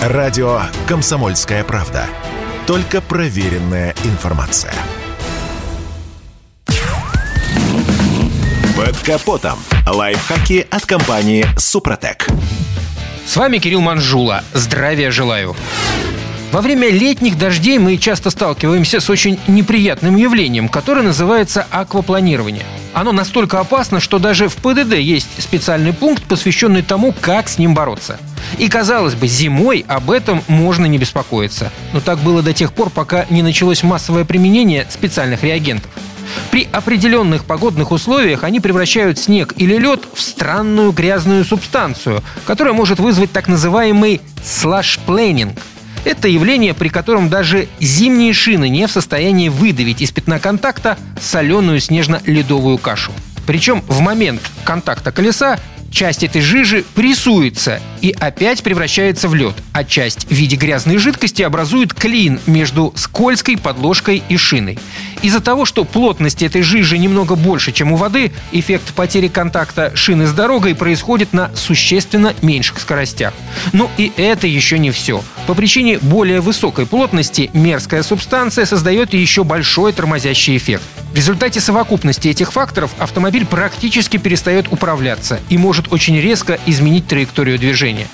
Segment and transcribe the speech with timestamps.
[0.00, 2.06] Радио «Комсомольская правда».
[2.66, 4.72] Только проверенная информация.
[8.74, 9.58] Под капотом.
[9.86, 12.28] Лайфхаки от компании «Супротек».
[13.26, 14.42] С вами Кирилл Манжула.
[14.54, 15.54] Здравия желаю.
[16.50, 22.64] Во время летних дождей мы часто сталкиваемся с очень неприятным явлением, которое называется аквапланирование.
[22.94, 27.74] Оно настолько опасно, что даже в ПДД есть специальный пункт, посвященный тому, как с ним
[27.74, 28.18] бороться.
[28.58, 31.72] И казалось бы, зимой об этом можно не беспокоиться.
[31.92, 35.90] Но так было до тех пор, пока не началось массовое применение специальных реагентов.
[36.50, 43.00] При определенных погодных условиях они превращают снег или лед в странную грязную субстанцию, которая может
[43.00, 45.58] вызвать так называемый слэш-пленинг–
[46.04, 51.80] это явление, при котором даже зимние шины не в состоянии выдавить из пятна контакта соленую
[51.80, 53.12] снежно-ледовую кашу.
[53.46, 55.58] Причем в момент контакта колеса
[55.90, 61.42] часть этой жижи прессуется и опять превращается в лед, а часть в виде грязной жидкости
[61.42, 64.78] образует клин между скользкой подложкой и шиной.
[65.22, 70.26] Из-за того, что плотность этой жижи немного больше, чем у воды, эффект потери контакта шины
[70.26, 73.34] с дорогой происходит на существенно меньших скоростях.
[73.72, 75.22] Но и это еще не все.
[75.46, 80.82] По причине более высокой плотности мерзкая субстанция создает еще большой тормозящий эффект.
[81.12, 87.58] В результате совокупности этих факторов автомобиль практически перестает управляться и может очень резко изменить траекторию
[87.58, 88.06] движения.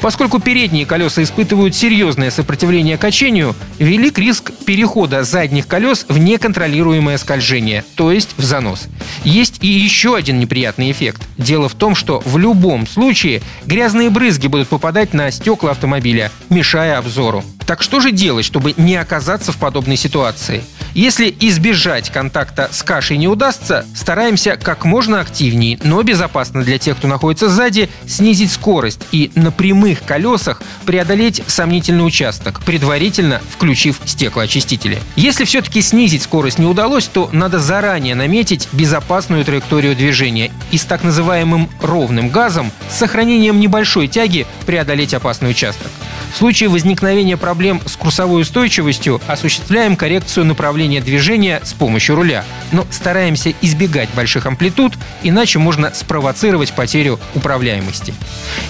[0.00, 6.18] Поскольку передние колеса испытывают серьезное сопротивление качению, велик риск перехода задних колес в
[6.54, 8.86] неконтролируемое скольжение, то есть в занос.
[9.24, 11.22] Есть и еще один неприятный эффект.
[11.36, 16.98] Дело в том, что в любом случае грязные брызги будут попадать на стекла автомобиля, мешая
[16.98, 17.44] обзору.
[17.66, 20.62] Так что же делать, чтобы не оказаться в подобной ситуации?
[20.94, 26.96] Если избежать контакта с кашей не удастся, стараемся как можно активнее, но безопасно для тех,
[26.96, 35.00] кто находится сзади, снизить скорость и на прямых колесах преодолеть сомнительный участок, предварительно включив стеклоочистители.
[35.16, 40.84] Если все-таки снизить скорость не удалось, то надо заранее наметить безопасную траекторию движения и с
[40.84, 45.90] так называемым ровным газом с сохранением небольшой тяги преодолеть опасный участок.
[46.34, 52.84] В случае возникновения проблем с курсовой устойчивостью осуществляем коррекцию направления движения с помощью руля, но
[52.90, 58.12] стараемся избегать больших амплитуд, иначе можно спровоцировать потерю управляемости.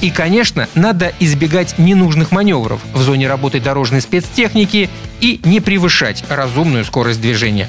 [0.00, 4.88] И, конечно, надо избегать ненужных маневров в зоне работы дорожной спецтехники
[5.20, 7.68] и не превышать разумную скорость движения.